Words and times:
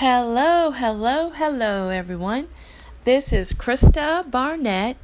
Hello, 0.00 0.72
hello, 0.72 1.30
hello, 1.30 1.88
everyone. 1.88 2.48
This 3.04 3.32
is 3.32 3.54
Krista 3.54 4.30
Barnett, 4.30 4.98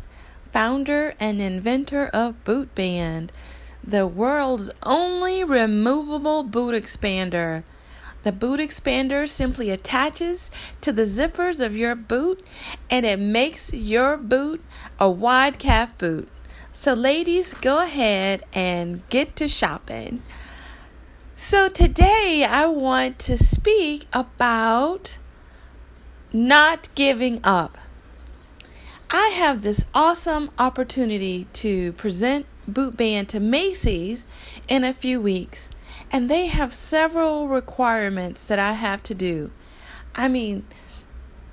founder 0.52 1.14
and 1.18 1.40
inventor 1.40 2.08
of 2.08 2.44
Boot 2.44 2.74
Band, 2.74 3.32
the 3.82 4.06
world's 4.06 4.70
only 4.82 5.44
removable 5.44 6.42
boot 6.42 6.74
expander. 6.74 7.62
The 8.22 8.32
boot 8.32 8.60
expander 8.60 9.26
simply 9.26 9.70
attaches 9.70 10.50
to 10.82 10.92
the 10.92 11.04
zippers 11.04 11.64
of 11.64 11.74
your 11.74 11.94
boot 11.94 12.44
and 12.90 13.06
it 13.06 13.18
makes 13.18 13.72
your 13.72 14.18
boot 14.18 14.62
a 15.00 15.08
wide 15.08 15.58
calf 15.58 15.96
boot. 15.96 16.28
So, 16.70 16.92
ladies, 16.92 17.54
go 17.54 17.82
ahead 17.82 18.44
and 18.52 19.08
get 19.08 19.36
to 19.36 19.48
shopping. 19.48 20.20
So, 21.44 21.68
today 21.68 22.46
I 22.48 22.66
want 22.66 23.18
to 23.18 23.36
speak 23.36 24.06
about 24.12 25.18
not 26.32 26.88
giving 26.94 27.40
up. 27.42 27.76
I 29.10 29.30
have 29.34 29.62
this 29.62 29.84
awesome 29.92 30.52
opportunity 30.56 31.48
to 31.54 31.94
present 31.94 32.46
Boot 32.68 32.96
Band 32.96 33.28
to 33.30 33.40
Macy's 33.40 34.24
in 34.68 34.84
a 34.84 34.94
few 34.94 35.20
weeks, 35.20 35.68
and 36.12 36.30
they 36.30 36.46
have 36.46 36.72
several 36.72 37.48
requirements 37.48 38.44
that 38.44 38.60
I 38.60 38.74
have 38.74 39.02
to 39.02 39.14
do. 39.14 39.50
I 40.14 40.28
mean, 40.28 40.64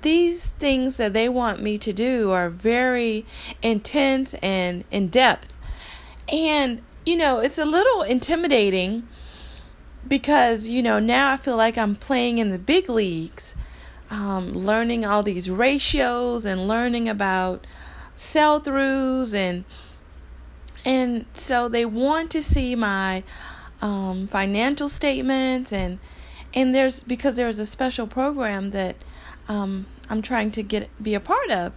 these 0.02 0.50
things 0.50 0.98
that 0.98 1.14
they 1.14 1.28
want 1.28 1.64
me 1.64 1.78
to 1.78 1.92
do 1.92 2.30
are 2.30 2.48
very 2.48 3.26
intense 3.60 4.34
and 4.34 4.84
in 4.92 5.08
depth. 5.08 5.52
And, 6.32 6.80
you 7.04 7.16
know, 7.16 7.40
it's 7.40 7.58
a 7.58 7.64
little 7.64 8.02
intimidating 8.02 9.08
because 10.06 10.68
you 10.68 10.82
know 10.82 10.98
now 10.98 11.32
I 11.32 11.36
feel 11.36 11.56
like 11.56 11.76
I'm 11.78 11.96
playing 11.96 12.38
in 12.38 12.50
the 12.50 12.58
big 12.58 12.88
leagues, 12.88 13.54
um, 14.10 14.52
learning 14.52 15.04
all 15.04 15.22
these 15.22 15.50
ratios 15.50 16.44
and 16.44 16.66
learning 16.66 17.08
about 17.08 17.66
sell 18.14 18.60
throughs 18.60 19.34
and 19.34 19.64
and 20.84 21.26
so 21.34 21.68
they 21.68 21.84
want 21.84 22.30
to 22.30 22.42
see 22.42 22.74
my 22.74 23.22
um, 23.82 24.26
financial 24.26 24.88
statements 24.88 25.72
and 25.72 25.98
and 26.54 26.74
there's 26.74 27.02
because 27.02 27.36
there's 27.36 27.58
a 27.58 27.66
special 27.66 28.06
program 28.06 28.70
that 28.70 28.96
um, 29.48 29.86
I'm 30.08 30.22
trying 30.22 30.50
to 30.52 30.62
get 30.62 30.90
be 31.02 31.14
a 31.14 31.20
part 31.20 31.50
of. 31.50 31.72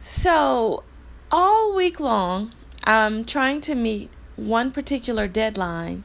So 0.00 0.84
all 1.30 1.74
week 1.74 2.00
long, 2.00 2.52
I'm 2.84 3.24
trying 3.24 3.60
to 3.62 3.74
meet 3.74 4.10
one 4.36 4.70
particular 4.70 5.26
deadline 5.28 6.04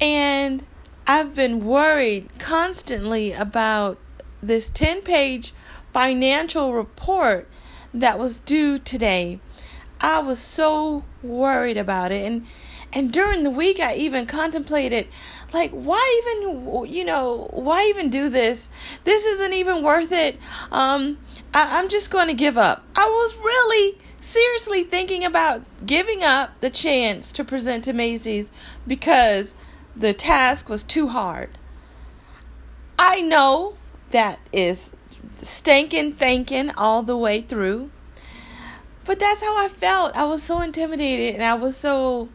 and 0.00 0.64
I've 1.06 1.34
been 1.34 1.64
worried 1.64 2.28
constantly 2.38 3.32
about 3.32 3.98
this 4.42 4.68
10 4.70 5.02
page 5.02 5.52
financial 5.92 6.74
report 6.74 7.48
that 7.94 8.18
was 8.18 8.38
due 8.38 8.78
today. 8.78 9.40
I 10.00 10.18
was 10.18 10.38
so 10.38 11.04
worried 11.22 11.78
about 11.78 12.12
it. 12.12 12.26
And, 12.26 12.46
and 12.92 13.12
during 13.12 13.44
the 13.44 13.50
week, 13.50 13.80
I 13.80 13.94
even 13.94 14.26
contemplated, 14.26 15.08
like, 15.52 15.70
why 15.70 16.22
even, 16.22 16.92
you 16.92 17.04
know, 17.04 17.48
why 17.50 17.86
even 17.88 18.10
do 18.10 18.28
this? 18.28 18.68
This 19.04 19.24
isn't 19.24 19.54
even 19.54 19.82
worth 19.82 20.12
it. 20.12 20.38
Um, 20.70 21.18
I, 21.54 21.78
I'm 21.78 21.88
just 21.88 22.10
going 22.10 22.28
to 22.28 22.34
give 22.34 22.58
up. 22.58 22.84
I 22.94 23.06
was 23.06 23.38
really 23.38 23.98
seriously 24.20 24.82
thinking 24.82 25.24
about 25.24 25.62
giving 25.86 26.22
up 26.22 26.60
the 26.60 26.68
chance 26.68 27.32
to 27.32 27.44
present 27.44 27.84
to 27.84 27.92
Macy's 27.92 28.50
because 28.86 29.54
the 29.96 30.12
task 30.12 30.68
was 30.68 30.82
too 30.82 31.08
hard. 31.08 31.50
I 32.98 33.22
know 33.22 33.76
that 34.10 34.38
is 34.52 34.92
stinking 35.42 36.14
thinking 36.14 36.70
all 36.76 37.02
the 37.02 37.16
way 37.16 37.40
through. 37.40 37.90
But 39.04 39.20
that's 39.20 39.40
how 39.40 39.56
I 39.56 39.68
felt. 39.68 40.16
I 40.16 40.24
was 40.24 40.42
so 40.42 40.60
intimidated 40.60 41.34
and 41.34 41.44
I 41.44 41.54
was 41.54 41.76
so 41.76 42.28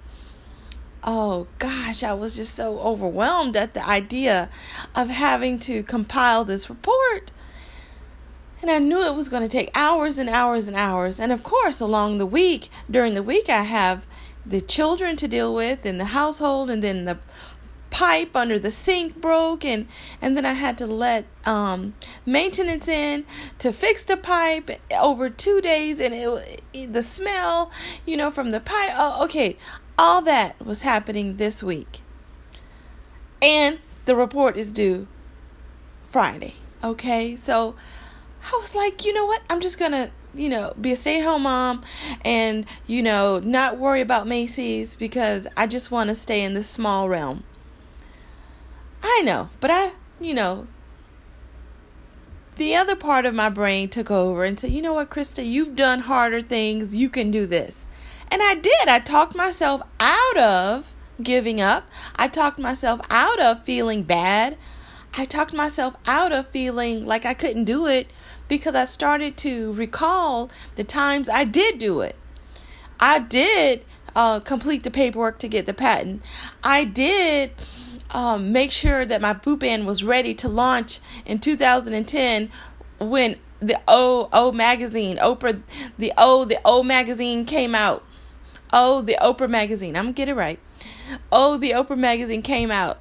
oh 1.03 1.47
gosh, 1.57 2.03
I 2.03 2.13
was 2.13 2.35
just 2.35 2.53
so 2.53 2.79
overwhelmed 2.79 3.55
at 3.55 3.73
the 3.73 3.85
idea 3.85 4.49
of 4.95 5.09
having 5.09 5.57
to 5.59 5.83
compile 5.83 6.45
this 6.45 6.69
report. 6.69 7.31
And 8.61 8.69
I 8.69 8.77
knew 8.77 9.03
it 9.03 9.15
was 9.15 9.27
going 9.27 9.41
to 9.41 9.49
take 9.49 9.71
hours 9.73 10.19
and 10.19 10.29
hours 10.29 10.67
and 10.67 10.77
hours. 10.77 11.19
And 11.19 11.31
of 11.31 11.41
course, 11.41 11.79
along 11.79 12.17
the 12.17 12.25
week, 12.27 12.69
during 12.89 13.15
the 13.15 13.23
week, 13.23 13.49
I 13.49 13.63
have 13.63 14.05
the 14.45 14.61
children 14.61 15.15
to 15.17 15.27
deal 15.27 15.53
with 15.53 15.85
and 15.85 15.99
the 15.99 16.05
household 16.05 16.69
and 16.69 16.83
then 16.83 17.05
the 17.05 17.17
pipe 17.91 18.35
under 18.35 18.57
the 18.57 18.71
sink 18.71 19.19
broke 19.21 19.63
and 19.63 19.87
and 20.21 20.35
then 20.35 20.45
I 20.45 20.53
had 20.53 20.77
to 20.79 20.87
let 20.87 21.25
um, 21.45 21.93
maintenance 22.25 22.87
in 22.87 23.25
to 23.59 23.71
fix 23.71 24.03
the 24.03 24.17
pipe 24.17 24.71
over 24.91 25.29
2 25.29 25.61
days 25.61 25.99
and 25.99 26.15
it 26.15 26.93
the 26.93 27.03
smell 27.03 27.69
you 28.05 28.17
know 28.17 28.31
from 28.31 28.49
the 28.49 28.59
pipe 28.59 28.93
oh, 28.95 29.23
okay 29.25 29.57
all 29.99 30.21
that 30.23 30.65
was 30.65 30.81
happening 30.81 31.37
this 31.37 31.61
week. 31.61 32.01
And 33.41 33.79
the 34.05 34.15
report 34.15 34.57
is 34.57 34.73
due 34.73 35.07
Friday 36.05 36.55
okay? 36.83 37.35
So 37.35 37.75
I 38.51 38.57
was 38.59 38.73
like 38.73 39.05
you 39.05 39.13
know 39.13 39.25
what? 39.25 39.41
I'm 39.49 39.61
just 39.61 39.77
going 39.77 39.91
to 39.91 40.11
you 40.33 40.49
know, 40.49 40.73
be 40.79 40.93
a 40.93 40.95
stay 40.95 41.19
at 41.19 41.25
home 41.25 41.43
mom 41.43 41.83
and, 42.23 42.65
you 42.87 43.03
know, 43.03 43.39
not 43.39 43.77
worry 43.77 44.01
about 44.01 44.27
Macy's 44.27 44.95
because 44.95 45.47
I 45.57 45.67
just 45.67 45.91
want 45.91 46.09
to 46.09 46.15
stay 46.15 46.41
in 46.41 46.53
this 46.53 46.69
small 46.69 47.09
realm. 47.09 47.43
I 49.03 49.21
know, 49.23 49.49
but 49.59 49.71
I, 49.71 49.93
you 50.19 50.33
know, 50.33 50.67
the 52.55 52.75
other 52.75 52.95
part 52.95 53.25
of 53.25 53.33
my 53.33 53.49
brain 53.49 53.89
took 53.89 54.11
over 54.11 54.43
and 54.43 54.59
said, 54.59 54.71
you 54.71 54.81
know 54.81 54.93
what, 54.93 55.09
Krista, 55.09 55.45
you've 55.45 55.75
done 55.75 56.01
harder 56.01 56.41
things. 56.41 56.95
You 56.95 57.09
can 57.09 57.31
do 57.31 57.45
this. 57.45 57.85
And 58.29 58.41
I 58.41 58.55
did. 58.55 58.87
I 58.87 58.99
talked 58.99 59.35
myself 59.35 59.81
out 59.99 60.37
of 60.37 60.93
giving 61.21 61.59
up. 61.59 61.89
I 62.15 62.27
talked 62.27 62.59
myself 62.59 63.01
out 63.09 63.39
of 63.39 63.63
feeling 63.63 64.03
bad. 64.03 64.57
I 65.13 65.25
talked 65.25 65.53
myself 65.53 65.95
out 66.05 66.31
of 66.31 66.47
feeling 66.47 67.05
like 67.05 67.25
I 67.25 67.33
couldn't 67.33 67.65
do 67.65 67.87
it 67.87 68.09
because 68.47 68.75
I 68.75 68.85
started 68.85 69.37
to 69.37 69.73
recall 69.73 70.49
the 70.75 70.83
times 70.83 71.27
I 71.27 71.43
did 71.43 71.77
do 71.77 72.01
it. 72.01 72.15
I 72.99 73.19
did 73.19 73.83
uh, 74.15 74.39
complete 74.39 74.83
the 74.83 74.91
paperwork 74.91 75.39
to 75.39 75.47
get 75.47 75.65
the 75.65 75.73
patent. 75.73 76.21
I 76.63 76.85
did 76.85 77.51
um, 78.11 78.51
make 78.51 78.71
sure 78.71 79.05
that 79.05 79.21
my 79.21 79.33
boot 79.33 79.59
band 79.59 79.87
was 79.87 80.03
ready 80.03 80.33
to 80.35 80.49
launch 80.49 80.99
in 81.25 81.39
2010 81.39 82.49
when 82.99 83.37
the 83.59 83.79
O 83.87 84.29
O 84.33 84.51
magazine, 84.51 85.17
Oprah, 85.17 85.61
the 85.97 86.13
O 86.17 86.45
the 86.45 86.59
O 86.65 86.83
magazine 86.83 87.45
came 87.45 87.73
out. 87.73 88.03
Oh, 88.73 89.01
the 89.01 89.17
Oprah 89.21 89.49
magazine. 89.49 89.95
I'm 89.95 90.05
gonna 90.05 90.13
get 90.13 90.29
it 90.29 90.33
right. 90.33 90.59
Oh, 91.31 91.57
the 91.57 91.71
Oprah 91.71 91.97
magazine 91.97 92.41
came 92.41 92.71
out. 92.71 92.99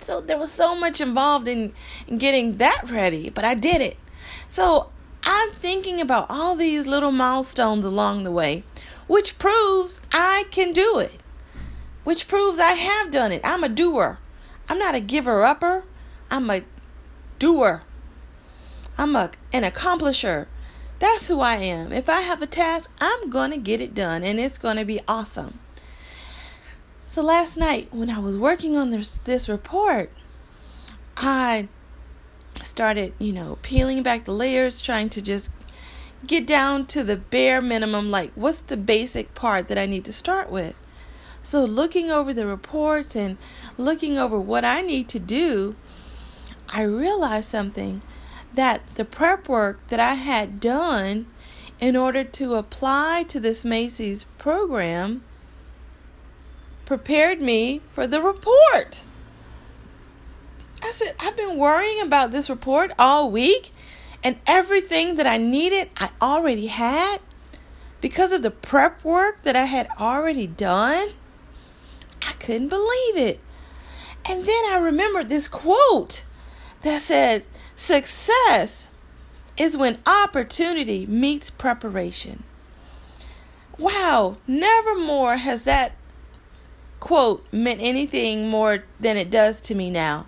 So 0.00 0.20
there 0.20 0.38
was 0.38 0.50
so 0.50 0.74
much 0.74 1.00
involved 1.00 1.48
in, 1.48 1.72
in 2.06 2.18
getting 2.18 2.56
that 2.58 2.90
ready, 2.90 3.30
but 3.30 3.44
I 3.44 3.54
did 3.54 3.80
it. 3.80 3.96
So 4.48 4.90
I'm 5.22 5.52
thinking 5.52 6.00
about 6.00 6.26
all 6.28 6.54
these 6.54 6.86
little 6.86 7.12
milestones 7.12 7.84
along 7.84 8.24
the 8.24 8.30
way, 8.30 8.64
which 9.06 9.38
proves 9.38 10.00
I 10.12 10.44
can 10.50 10.72
do 10.72 10.98
it 10.98 11.21
which 12.04 12.28
proves 12.28 12.58
I 12.58 12.72
have 12.72 13.10
done 13.10 13.32
it. 13.32 13.40
I'm 13.44 13.64
a 13.64 13.68
doer. 13.68 14.18
I'm 14.68 14.78
not 14.78 14.94
a 14.94 15.00
giver 15.00 15.44
upper. 15.44 15.84
I'm 16.30 16.48
a 16.50 16.62
doer. 17.38 17.82
I'm 18.98 19.16
a 19.16 19.30
an 19.52 19.62
accomplisher. 19.62 20.46
That's 20.98 21.28
who 21.28 21.40
I 21.40 21.56
am. 21.56 21.92
If 21.92 22.08
I 22.08 22.20
have 22.20 22.42
a 22.42 22.46
task, 22.46 22.92
I'm 23.00 23.28
going 23.28 23.50
to 23.50 23.56
get 23.56 23.80
it 23.80 23.94
done 23.94 24.22
and 24.22 24.38
it's 24.38 24.58
going 24.58 24.76
to 24.76 24.84
be 24.84 25.00
awesome. 25.08 25.58
So 27.06 27.22
last 27.22 27.56
night 27.56 27.92
when 27.92 28.08
I 28.08 28.18
was 28.18 28.38
working 28.38 28.76
on 28.76 28.90
this 28.90 29.18
this 29.24 29.48
report, 29.48 30.10
I 31.16 31.68
started, 32.62 33.12
you 33.18 33.32
know, 33.32 33.58
peeling 33.62 34.02
back 34.02 34.24
the 34.24 34.32
layers, 34.32 34.80
trying 34.80 35.10
to 35.10 35.22
just 35.22 35.52
get 36.26 36.46
down 36.46 36.86
to 36.86 37.02
the 37.02 37.16
bare 37.16 37.60
minimum 37.60 38.10
like 38.10 38.30
what's 38.34 38.60
the 38.60 38.76
basic 38.76 39.34
part 39.34 39.68
that 39.68 39.78
I 39.78 39.86
need 39.86 40.04
to 40.04 40.12
start 40.12 40.50
with. 40.50 40.74
So, 41.42 41.64
looking 41.64 42.10
over 42.10 42.32
the 42.32 42.46
reports 42.46 43.16
and 43.16 43.36
looking 43.76 44.16
over 44.16 44.38
what 44.38 44.64
I 44.64 44.80
need 44.80 45.08
to 45.08 45.18
do, 45.18 45.74
I 46.68 46.82
realized 46.82 47.50
something 47.50 48.00
that 48.54 48.86
the 48.90 49.04
prep 49.04 49.48
work 49.48 49.80
that 49.88 49.98
I 49.98 50.14
had 50.14 50.60
done 50.60 51.26
in 51.80 51.96
order 51.96 52.22
to 52.22 52.54
apply 52.54 53.24
to 53.28 53.40
this 53.40 53.64
Macy's 53.64 54.24
program 54.38 55.24
prepared 56.84 57.40
me 57.40 57.80
for 57.88 58.06
the 58.06 58.20
report. 58.20 59.02
I 60.82 60.90
said, 60.90 61.14
I've 61.20 61.36
been 61.36 61.58
worrying 61.58 62.00
about 62.00 62.30
this 62.30 62.50
report 62.50 62.92
all 62.98 63.30
week, 63.30 63.72
and 64.22 64.38
everything 64.46 65.16
that 65.16 65.26
I 65.26 65.38
needed, 65.38 65.90
I 65.96 66.10
already 66.20 66.68
had 66.68 67.18
because 68.00 68.32
of 68.32 68.42
the 68.42 68.50
prep 68.50 69.04
work 69.04 69.42
that 69.42 69.56
I 69.56 69.64
had 69.64 69.88
already 69.98 70.46
done. 70.46 71.08
I 72.26 72.32
couldn't 72.34 72.68
believe 72.68 73.16
it. 73.16 73.40
And 74.28 74.46
then 74.46 74.64
I 74.70 74.78
remembered 74.78 75.28
this 75.28 75.48
quote 75.48 76.24
that 76.82 77.00
said, 77.00 77.44
Success 77.74 78.88
is 79.56 79.76
when 79.76 79.98
opportunity 80.06 81.06
meets 81.06 81.50
preparation. 81.50 82.44
Wow, 83.78 84.36
never 84.46 84.94
more 84.94 85.36
has 85.36 85.64
that 85.64 85.92
quote 87.00 87.44
meant 87.50 87.80
anything 87.82 88.48
more 88.48 88.84
than 89.00 89.16
it 89.16 89.30
does 89.30 89.60
to 89.62 89.74
me 89.74 89.90
now. 89.90 90.26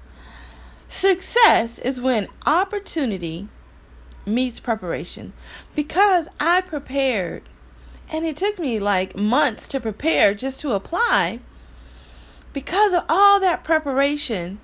Success 0.89 1.79
is 1.79 2.01
when 2.01 2.29
opportunity 2.47 3.49
meets 4.27 4.61
preparation. 4.61 5.33
Because 5.75 6.29
I 6.41 6.63
prepared, 6.63 7.43
and 8.13 8.25
it 8.25 8.37
took 8.37 8.59
me 8.59 8.79
like 8.79 9.17
months 9.17 9.69
to 9.69 9.81
prepare 9.81 10.35
just 10.35 10.61
to 10.61 10.73
apply, 10.73 11.41
because 12.55 12.95
of 12.95 13.05
all 13.09 13.41
that 13.41 13.65
preparation, 13.65 14.59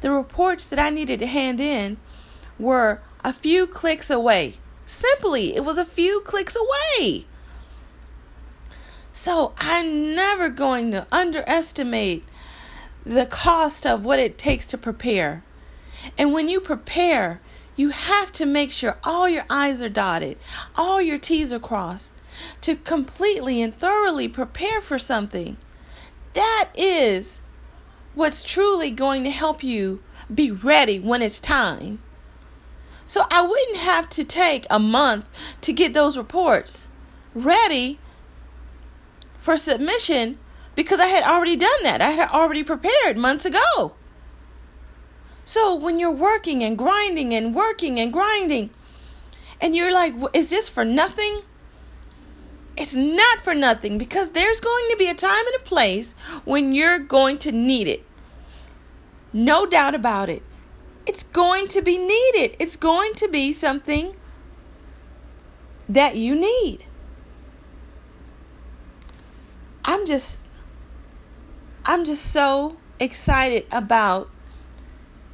the 0.00 0.10
reports 0.10 0.64
that 0.64 0.78
I 0.78 0.88
needed 0.88 1.18
to 1.18 1.26
hand 1.26 1.60
in 1.60 1.98
were 2.58 3.02
a 3.22 3.32
few 3.32 3.66
clicks 3.66 4.08
away. 4.08 4.54
Simply, 4.86 5.54
it 5.54 5.64
was 5.64 5.76
a 5.76 5.84
few 5.84 6.20
clicks 6.20 6.56
away. 6.56 7.26
So 9.12 9.52
I'm 9.58 10.14
never 10.14 10.48
going 10.48 10.92
to 10.92 11.06
underestimate 11.12 12.24
the 13.04 13.26
cost 13.26 13.84
of 13.84 14.04
what 14.04 14.20
it 14.20 14.38
takes 14.38 14.64
to 14.66 14.78
prepare. 14.78 15.42
And 16.16 16.32
when 16.32 16.48
you 16.48 16.60
prepare, 16.60 17.40
you 17.74 17.88
have 17.90 18.30
to 18.32 18.46
make 18.46 18.70
sure 18.70 18.98
all 19.02 19.28
your 19.28 19.44
I's 19.50 19.82
are 19.82 19.88
dotted, 19.88 20.38
all 20.76 21.02
your 21.02 21.18
T's 21.18 21.52
are 21.52 21.58
crossed 21.58 22.14
to 22.60 22.76
completely 22.76 23.60
and 23.60 23.76
thoroughly 23.76 24.28
prepare 24.28 24.80
for 24.80 24.98
something. 24.98 25.56
That 26.34 26.70
is 26.74 27.40
what's 28.14 28.44
truly 28.44 28.90
going 28.90 29.24
to 29.24 29.30
help 29.30 29.62
you 29.62 30.02
be 30.32 30.50
ready 30.50 30.98
when 30.98 31.22
it's 31.22 31.38
time. 31.38 32.00
So 33.04 33.26
I 33.30 33.42
wouldn't 33.42 33.78
have 33.78 34.08
to 34.10 34.24
take 34.24 34.66
a 34.70 34.78
month 34.78 35.28
to 35.62 35.72
get 35.72 35.92
those 35.92 36.16
reports 36.16 36.88
ready 37.34 37.98
for 39.36 39.56
submission 39.56 40.38
because 40.74 41.00
I 41.00 41.06
had 41.06 41.24
already 41.24 41.56
done 41.56 41.82
that. 41.82 42.00
I 42.00 42.10
had 42.10 42.30
already 42.30 42.62
prepared 42.62 43.16
months 43.16 43.44
ago. 43.44 43.94
So 45.44 45.74
when 45.74 45.98
you're 45.98 46.10
working 46.10 46.62
and 46.62 46.78
grinding 46.78 47.34
and 47.34 47.54
working 47.54 47.98
and 47.98 48.12
grinding, 48.12 48.70
and 49.60 49.76
you're 49.76 49.92
like, 49.92 50.14
is 50.32 50.50
this 50.50 50.68
for 50.68 50.84
nothing? 50.84 51.42
It's 52.76 52.94
not 52.94 53.40
for 53.40 53.54
nothing 53.54 53.98
because 53.98 54.30
there's 54.30 54.60
going 54.60 54.90
to 54.90 54.96
be 54.96 55.08
a 55.08 55.14
time 55.14 55.46
and 55.46 55.56
a 55.56 55.64
place 55.64 56.14
when 56.44 56.72
you're 56.72 56.98
going 56.98 57.38
to 57.38 57.52
need 57.52 57.86
it. 57.86 58.04
No 59.32 59.66
doubt 59.66 59.94
about 59.94 60.28
it. 60.28 60.42
It's 61.06 61.22
going 61.22 61.68
to 61.68 61.82
be 61.82 61.98
needed. 61.98 62.56
It's 62.58 62.76
going 62.76 63.14
to 63.14 63.28
be 63.28 63.52
something 63.52 64.14
that 65.88 66.16
you 66.16 66.34
need. 66.34 66.84
I'm 69.84 70.06
just 70.06 70.46
I'm 71.84 72.04
just 72.04 72.26
so 72.26 72.76
excited 73.00 73.66
about 73.72 74.28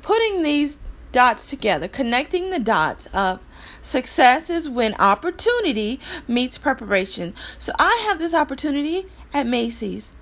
putting 0.02 0.42
these 0.42 0.78
dots 1.12 1.50
together, 1.50 1.86
connecting 1.86 2.50
the 2.50 2.58
dots 2.58 3.06
of 3.06 3.44
success 3.80 4.50
is 4.50 4.68
when 4.68 4.94
opportunity 4.94 6.00
meets 6.26 6.58
preparation. 6.58 7.34
So 7.58 7.72
I 7.78 8.04
have 8.08 8.18
this 8.18 8.34
opportunity 8.34 9.06
at 9.32 9.46
Macy's, 9.46 10.14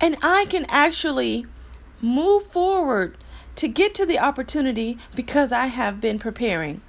and 0.00 0.16
I 0.22 0.46
can 0.48 0.66
actually 0.68 1.46
move 2.00 2.44
forward 2.44 3.16
to 3.56 3.68
get 3.68 3.94
to 3.94 4.06
the 4.06 4.18
opportunity 4.18 4.98
because 5.14 5.52
I 5.52 5.66
have 5.66 6.00
been 6.00 6.18
preparing. 6.18 6.80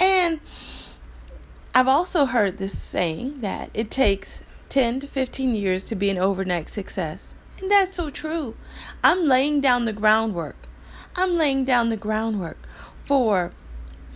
And 0.00 0.40
I've 1.74 1.88
also 1.88 2.26
heard 2.26 2.58
this 2.58 2.78
saying 2.78 3.40
that 3.40 3.70
it 3.72 3.90
takes 3.90 4.42
10 4.68 5.00
to 5.00 5.06
15 5.06 5.54
years 5.54 5.84
to 5.84 5.94
be 5.94 6.10
an 6.10 6.18
overnight 6.18 6.68
success. 6.68 7.34
And 7.60 7.70
that's 7.70 7.94
so 7.94 8.10
true. 8.10 8.56
I'm 9.04 9.26
laying 9.26 9.60
down 9.60 9.84
the 9.84 9.92
groundwork. 9.92 10.56
I'm 11.14 11.36
laying 11.36 11.64
down 11.64 11.88
the 11.88 11.96
groundwork 11.96 12.58
for 13.04 13.52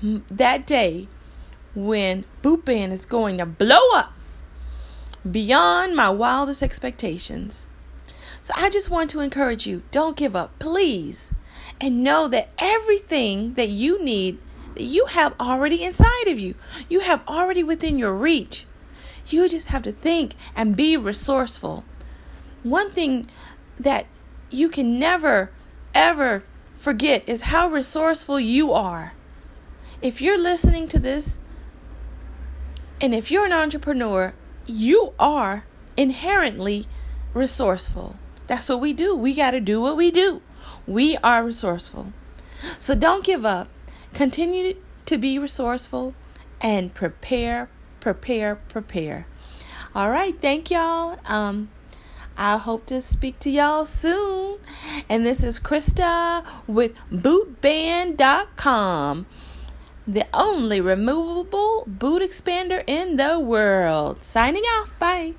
that 0.02 0.66
day 0.66 1.08
when 1.74 2.24
Boot 2.42 2.64
Band 2.64 2.92
is 2.92 3.04
going 3.04 3.38
to 3.38 3.46
blow 3.46 3.92
up 3.94 4.12
beyond 5.30 5.96
my 5.96 6.08
wildest 6.08 6.62
expectations. 6.62 7.66
So 8.42 8.54
I 8.56 8.70
just 8.70 8.90
want 8.90 9.10
to 9.10 9.20
encourage 9.20 9.66
you 9.66 9.82
don't 9.90 10.16
give 10.16 10.36
up, 10.36 10.58
please. 10.58 11.32
And 11.80 12.04
know 12.04 12.28
that 12.28 12.50
everything 12.58 13.54
that 13.54 13.68
you 13.68 14.02
need, 14.02 14.38
that 14.74 14.84
you 14.84 15.06
have 15.06 15.34
already 15.40 15.82
inside 15.82 16.28
of 16.28 16.38
you, 16.38 16.54
you 16.88 17.00
have 17.00 17.26
already 17.26 17.64
within 17.64 17.98
your 17.98 18.14
reach. 18.14 18.66
You 19.26 19.48
just 19.48 19.68
have 19.68 19.82
to 19.82 19.92
think 19.92 20.34
and 20.54 20.76
be 20.76 20.96
resourceful. 20.96 21.84
One 22.62 22.92
thing 22.92 23.28
that 23.80 24.06
you 24.50 24.68
can 24.68 24.98
never, 24.98 25.50
ever 25.94 26.44
forget 26.74 27.28
is 27.28 27.42
how 27.42 27.68
resourceful 27.68 28.38
you 28.38 28.72
are. 28.72 29.12
If 30.02 30.20
you're 30.20 30.38
listening 30.38 30.88
to 30.88 30.98
this, 30.98 31.38
and 33.00 33.14
if 33.14 33.30
you're 33.30 33.46
an 33.46 33.52
entrepreneur, 33.52 34.34
you 34.66 35.12
are 35.18 35.64
inherently 35.96 36.86
resourceful. 37.34 38.16
That's 38.46 38.68
what 38.68 38.80
we 38.80 38.92
do. 38.92 39.16
We 39.16 39.34
got 39.34 39.52
to 39.52 39.60
do 39.60 39.80
what 39.80 39.96
we 39.96 40.10
do. 40.10 40.42
We 40.86 41.16
are 41.18 41.44
resourceful. 41.44 42.12
So 42.78 42.94
don't 42.94 43.24
give 43.24 43.44
up. 43.44 43.68
Continue 44.14 44.76
to 45.06 45.18
be 45.18 45.38
resourceful 45.38 46.14
and 46.60 46.94
prepare, 46.94 47.68
prepare, 48.00 48.56
prepare. 48.56 49.26
All 49.94 50.10
right. 50.10 50.38
Thank 50.40 50.70
y'all. 50.70 51.18
Um, 51.26 51.70
I 52.36 52.58
hope 52.58 52.84
to 52.86 53.00
speak 53.00 53.38
to 53.40 53.50
y'all 53.50 53.84
soon. 53.86 54.58
And 55.08 55.24
this 55.24 55.42
is 55.42 55.58
Krista 55.58 56.44
with 56.66 56.94
bootband.com, 57.10 59.26
the 60.06 60.26
only 60.32 60.80
removable 60.80 61.84
boot 61.86 62.22
expander 62.22 62.84
in 62.86 63.16
the 63.16 63.38
world. 63.40 64.22
Signing 64.22 64.62
off. 64.62 64.96
Bye. 64.98 65.34